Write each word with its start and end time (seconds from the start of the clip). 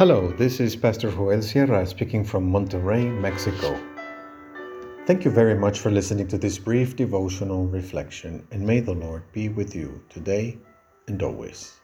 Hello, 0.00 0.32
this 0.32 0.60
is 0.60 0.74
Pastor 0.74 1.10
Joel 1.10 1.42
Sierra 1.42 1.84
speaking 1.84 2.24
from 2.24 2.50
Monterrey, 2.50 3.04
Mexico. 3.20 3.78
Thank 5.04 5.26
you 5.26 5.30
very 5.30 5.54
much 5.54 5.80
for 5.80 5.90
listening 5.90 6.26
to 6.28 6.38
this 6.38 6.56
brief 6.56 6.96
devotional 6.96 7.66
reflection, 7.66 8.46
and 8.50 8.66
may 8.66 8.80
the 8.80 8.94
Lord 8.94 9.30
be 9.32 9.50
with 9.50 9.76
you 9.76 10.02
today 10.08 10.56
and 11.06 11.22
always. 11.22 11.80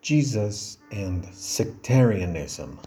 Jesus 0.00 0.78
and 0.92 1.26
sectarianism. 1.34 2.78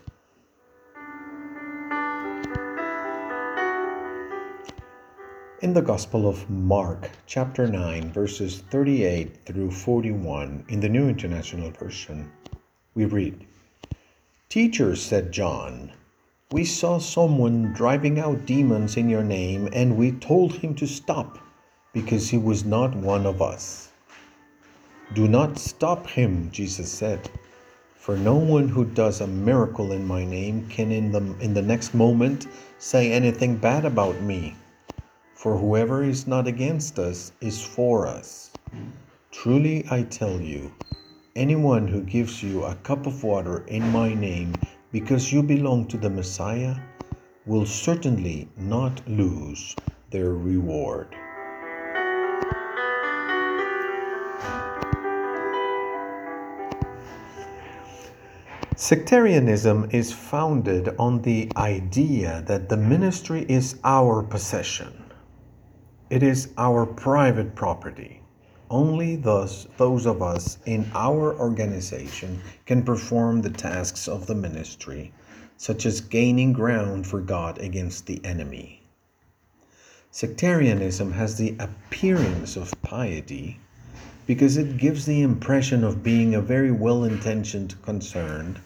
In 5.60 5.74
the 5.74 5.82
Gospel 5.82 6.30
of 6.30 6.48
Mark, 6.52 7.10
chapter 7.26 7.68
9, 7.68 8.12
verses 8.12 8.60
38 8.70 9.44
through 9.44 9.72
41, 9.72 10.66
in 10.70 10.80
the 10.80 10.88
New 10.88 11.10
International 11.10 11.72
Version, 11.72 12.32
we 12.94 13.06
read 13.06 13.44
Teacher, 14.50 14.96
said 14.96 15.32
John, 15.32 15.92
we 16.52 16.64
saw 16.64 17.00
someone 17.00 17.74
driving 17.74 18.20
out 18.20 18.46
demons 18.46 18.98
in 18.98 19.10
your 19.10 19.24
name, 19.24 19.68
and 19.74 19.98
we 19.98 20.12
told 20.12 20.54
him 20.54 20.76
to 20.76 20.86
stop 20.86 21.40
because 21.92 22.30
he 22.30 22.38
was 22.38 22.64
not 22.64 22.96
one 22.96 23.26
of 23.26 23.42
us. 23.42 23.90
Do 25.16 25.28
not 25.28 25.58
stop 25.58 26.06
him, 26.06 26.52
Jesus 26.52 26.92
said, 26.92 27.32
for 27.96 28.16
no 28.16 28.36
one 28.36 28.70
who 28.70 28.86
does 28.86 29.22
a 29.22 29.28
miracle 29.28 29.92
in 29.92 30.06
my 30.06 30.24
name 30.24 30.70
can 30.70 30.92
in 30.92 31.12
the, 31.12 31.24
in 31.44 31.56
the 31.56 31.64
next 31.64 31.96
moment 31.96 32.46
say 32.78 33.12
anything 33.12 33.58
bad 33.58 33.86
about 33.86 34.22
me. 34.22 34.56
For 35.38 35.56
whoever 35.56 36.04
is 36.04 36.26
not 36.26 36.48
against 36.48 36.98
us 36.98 37.32
is 37.42 37.62
for 37.62 38.08
us. 38.08 38.50
Truly 39.30 39.86
I 39.92 40.02
tell 40.02 40.42
you, 40.42 40.74
anyone 41.36 41.88
who 41.88 42.02
gives 42.02 42.42
you 42.42 42.64
a 42.64 42.74
cup 42.82 43.06
of 43.06 43.24
water 43.24 43.64
in 43.68 43.88
my 43.92 44.16
name 44.16 44.56
because 44.92 45.32
you 45.32 45.44
belong 45.44 45.86
to 45.90 45.98
the 45.98 46.10
Messiah 46.10 46.76
will 47.46 47.68
certainly 47.68 48.50
not 48.58 49.08
lose 49.08 49.76
their 50.10 50.34
reward. 50.34 51.16
Sectarianism 58.76 59.88
is 59.92 60.12
founded 60.12 60.96
on 60.98 61.22
the 61.22 61.52
idea 61.56 62.44
that 62.48 62.70
the 62.70 62.78
ministry 62.78 63.46
is 63.48 63.80
our 63.84 64.24
possession 64.24 65.04
it 66.10 66.24
is 66.24 66.50
our 66.58 66.86
private 66.86 67.54
property. 67.56 68.22
Only 68.70 69.16
thus 69.16 69.68
those 69.78 70.06
of 70.06 70.22
us 70.22 70.58
in 70.66 70.90
our 70.94 71.38
organization 71.38 72.42
can 72.66 72.84
perform 72.84 73.42
the 73.42 73.50
tasks 73.50 74.08
of 74.08 74.26
the 74.28 74.36
ministry, 74.36 75.14
such 75.58 75.86
as 75.86 76.02
gaining 76.02 76.54
ground 76.54 77.08
for 77.08 77.20
God 77.20 77.58
against 77.60 78.06
the 78.06 78.24
enemy. 78.24 78.84
Sectarianism 80.12 81.12
has 81.12 81.36
the 81.36 81.56
appearance 81.60 82.56
of 82.56 82.74
piety 82.82 83.60
because 84.26 84.58
it 84.58 84.78
gives 84.78 85.06
the 85.06 85.22
impression 85.22 85.84
of 85.84 86.04
being 86.04 86.36
a 86.36 86.42
very 86.42 86.72
well 86.72 87.04
intentioned 87.04 87.82
concern, 87.82 88.60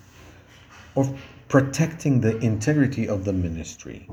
of 0.96 1.20
protecting 1.52 2.22
the 2.22 2.38
integrity 2.38 3.10
of 3.10 3.26
the 3.26 3.34
ministry. 3.34 4.08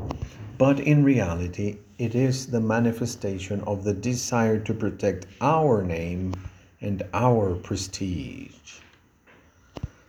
But 0.58 0.80
in 0.80 1.04
reality, 1.04 1.78
it 1.96 2.16
is 2.16 2.48
the 2.48 2.60
manifestation 2.60 3.60
of 3.60 3.84
the 3.84 3.94
desire 3.94 4.58
to 4.58 4.74
protect 4.74 5.26
our 5.40 5.84
name 5.84 6.34
and 6.80 7.04
our 7.14 7.54
prestige. 7.54 8.80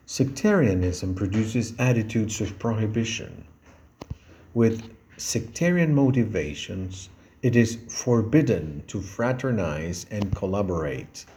Sectarianism 0.08 1.14
produces 1.14 1.76
attitudes 1.78 2.42
of 2.42 2.58
prohibition. 2.58 3.44
With 4.56 4.90
sectarian 5.18 5.94
motivations, 5.94 7.10
it 7.44 7.56
is 7.56 7.78
forbidden 7.90 8.82
to 8.88 9.02
fraternize 9.02 10.08
and 10.10 10.36
collaborate. 10.36 11.28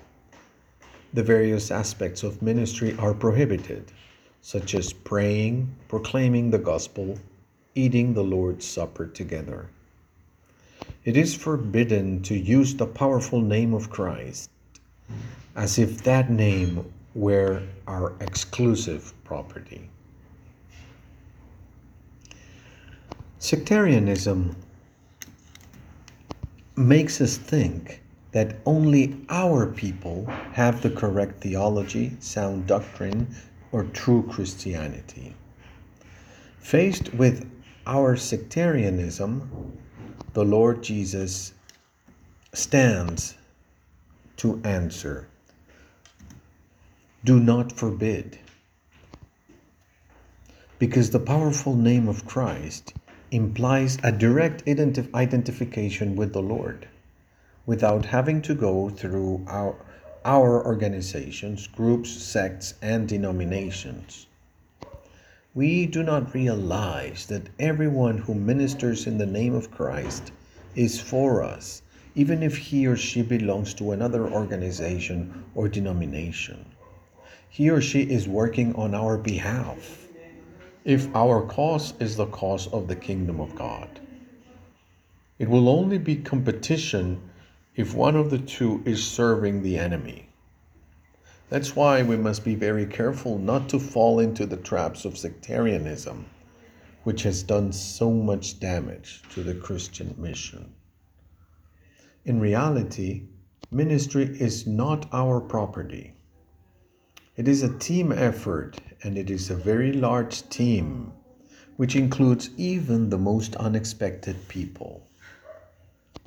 The 1.13 1.23
various 1.23 1.71
aspects 1.71 2.23
of 2.23 2.41
ministry 2.41 2.97
are 2.99 3.13
prohibited 3.13 3.93
such 4.43 4.75
as 4.75 4.93
praying, 4.93 5.75
proclaiming 5.89 6.51
the 6.51 6.59
gospel, 6.59 7.19
eating 7.75 8.13
the 8.13 8.25
Lord's 8.25 8.67
Supper 8.67 9.07
together. 9.07 9.71
It 11.05 11.17
is 11.17 11.35
forbidden 11.35 12.23
to 12.25 12.35
use 12.37 12.75
the 12.75 12.87
powerful 12.87 13.41
name 13.41 13.73
of 13.73 13.89
Christ 13.89 14.51
as 15.55 15.79
if 15.79 16.03
that 16.03 16.31
name 16.31 16.93
were 17.15 17.63
our 17.87 18.15
exclusive 18.21 19.13
property. 19.25 19.89
Sectarianism 23.39 24.57
makes 26.77 27.21
us 27.21 27.37
think 27.37 28.03
that 28.33 28.57
only 28.65 29.25
our 29.29 29.67
people 29.67 30.25
have 30.53 30.81
the 30.81 30.91
correct 30.91 31.43
theology, 31.43 32.17
sound 32.19 32.67
doctrine, 32.67 33.27
or 33.73 33.85
true 33.85 34.23
Christianity. 34.31 35.35
Faced 36.59 37.13
with 37.15 37.51
our 37.87 38.17
sectarianism, 38.17 39.79
the 40.35 40.45
Lord 40.45 40.83
Jesus 40.83 41.55
stands 42.53 43.35
to 44.37 44.61
answer 44.65 45.27
Do 47.25 47.41
not 47.41 47.73
forbid. 47.73 48.39
Because 50.79 51.11
the 51.11 51.21
powerful 51.21 51.75
name 51.75 52.09
of 52.09 52.27
Christ 52.27 52.95
implies 53.31 53.99
a 54.03 54.13
direct 54.13 54.65
identif- 54.67 55.13
identification 55.15 56.17
with 56.17 56.33
the 56.33 56.43
Lord 56.43 56.89
without 57.67 58.07
having 58.07 58.43
to 58.43 58.55
go 58.55 58.91
through 58.91 59.45
our 59.49 59.77
our 60.25 60.65
organizations, 60.65 61.67
groups, 61.67 62.11
sects, 62.11 62.75
and 62.83 63.09
denominations. 63.09 64.27
We 65.55 65.87
do 65.87 66.03
not 66.03 66.35
realize 66.35 67.27
that 67.27 67.49
everyone 67.59 68.19
who 68.19 68.35
ministers 68.35 69.07
in 69.07 69.19
the 69.19 69.27
name 69.27 69.55
of 69.55 69.71
Christ 69.71 70.33
is 70.75 71.01
for 71.01 71.43
us, 71.43 71.83
even 72.15 72.43
if 72.43 72.57
he 72.57 72.87
or 72.87 72.97
she 72.97 73.23
belongs 73.23 73.75
to 73.75 73.93
another 73.93 74.27
organization 74.27 75.45
or 75.55 75.69
denomination. 75.69 76.65
He 77.49 77.69
or 77.69 77.81
she 77.81 78.03
is 78.03 78.27
working 78.27 78.75
on 78.77 78.95
our 78.95 79.19
behalf 79.19 80.09
if 80.85 81.15
our 81.15 81.43
cause 81.43 81.95
is 82.01 82.17
the 82.17 82.27
cause 82.27 82.67
of 82.69 82.89
the 82.89 82.97
kingdom 82.97 83.41
of 83.41 83.55
God. 83.55 84.01
It 85.39 85.49
will 85.49 85.69
only 85.69 85.99
be 85.99 86.17
competition 86.17 87.21
if 87.75 87.95
one 87.95 88.17
of 88.17 88.29
the 88.29 88.39
two 88.39 88.83
is 88.85 89.03
serving 89.03 89.63
the 89.63 89.79
enemy. 89.79 90.29
That's 91.49 91.75
why 91.75 92.03
we 92.03 92.17
must 92.17 92.45
be 92.45 92.55
very 92.55 92.85
careful 92.85 93.39
not 93.39 93.71
to 93.71 93.79
fall 93.79 94.19
into 94.19 94.45
the 94.45 94.59
traps 94.59 95.07
of 95.07 95.17
sectarianism, 95.17 96.27
which 97.05 97.23
has 97.23 97.43
done 97.43 97.73
so 97.73 98.11
much 98.11 98.61
damage 98.61 99.23
to 99.31 99.43
the 99.43 99.55
Christian 99.55 100.15
mission. 100.19 100.75
In 102.27 102.41
reality, 102.41 103.23
ministry 103.71 104.25
is 104.25 104.67
not 104.67 105.09
our 105.11 105.41
property. 105.41 106.15
It 107.37 107.49
is 107.49 107.63
a 107.63 107.79
team 107.79 108.13
effort, 108.13 108.79
and 109.03 109.17
it 109.17 109.31
is 109.31 109.49
a 109.49 109.57
very 109.57 109.95
large 109.95 110.47
team, 110.51 111.13
which 111.77 111.97
includes 111.97 112.51
even 112.59 113.09
the 113.09 113.19
most 113.19 113.57
unexpected 113.57 114.49
people 114.49 115.09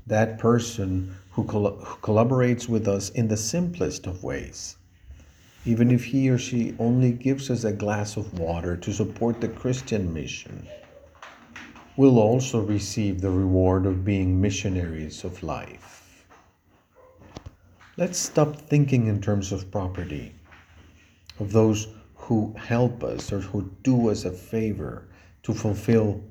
that 0.08 0.38
person 0.38 1.16
who, 1.32 1.44
col- 1.44 1.78
who 1.78 1.96
collaborates 1.98 2.70
with 2.70 2.88
us 2.88 3.10
in 3.10 3.28
the 3.28 3.38
simplest 3.38 4.06
of 4.06 4.24
ways. 4.24 4.78
Even 5.66 5.90
if 5.90 6.06
he 6.06 6.30
or 6.30 6.38
she 6.38 6.76
only 6.78 7.12
gives 7.12 7.50
us 7.50 7.64
a 7.64 7.74
glass 7.74 8.16
of 8.16 8.40
water 8.40 8.78
to 8.78 8.94
support 8.94 9.42
the 9.42 9.48
Christian 9.48 10.14
mission, 10.14 10.68
we'll 11.98 12.20
also 12.20 12.62
receive 12.62 13.20
the 13.20 13.32
reward 13.32 13.88
of 13.88 14.06
being 14.06 14.40
missionaries 14.40 15.24
of 15.24 15.42
life. 15.42 16.28
Let's 17.98 18.20
stop 18.20 18.58
thinking 18.58 19.08
in 19.08 19.22
terms 19.22 19.52
of 19.52 19.72
property, 19.72 20.36
of 21.40 21.52
those 21.52 21.88
who 22.14 22.54
help 22.58 23.04
us 23.04 23.32
or 23.32 23.40
who 23.40 23.72
do 23.82 24.10
us 24.10 24.26
a 24.26 24.32
favor 24.32 25.08
to 25.44 25.54
fulfill 25.54 26.22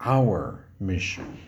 our 0.00 0.64
mission 0.80 1.38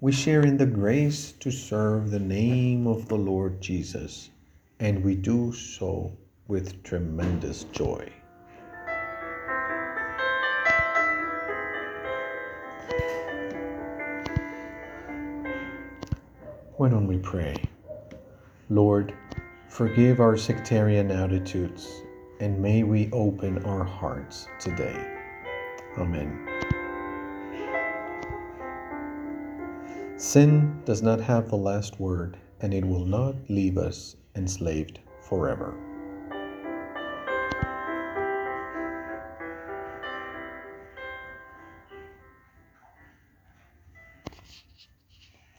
we 0.00 0.12
share 0.12 0.42
in 0.42 0.58
the 0.58 0.66
grace 0.66 1.32
to 1.32 1.50
serve 1.50 2.10
the 2.10 2.18
name 2.18 2.86
of 2.86 3.08
the 3.08 3.16
Lord 3.16 3.60
Jesus, 3.62 4.28
and 4.78 5.02
we 5.02 5.14
do 5.14 5.52
so 5.52 6.12
with 6.48 6.82
tremendous 6.82 7.64
joy. 7.64 8.06
Why 16.76 16.90
don't 16.90 17.06
we 17.06 17.16
pray? 17.16 17.56
Lord, 18.68 19.14
forgive 19.68 20.20
our 20.20 20.36
sectarian 20.36 21.10
attitudes, 21.10 22.02
and 22.40 22.60
may 22.60 22.82
we 22.82 23.10
open 23.12 23.64
our 23.64 23.84
hearts 23.84 24.46
today. 24.60 25.06
Amen. 25.96 26.55
Sin 30.18 30.80
does 30.86 31.02
not 31.02 31.20
have 31.20 31.48
the 31.48 31.56
last 31.56 32.00
word, 32.00 32.38
and 32.60 32.72
it 32.72 32.84
will 32.84 33.04
not 33.04 33.34
leave 33.50 33.76
us 33.76 34.16
enslaved 34.34 35.00
forever. 35.20 35.74